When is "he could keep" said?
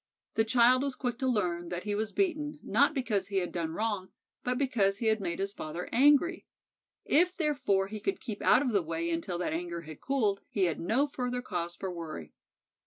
7.85-8.41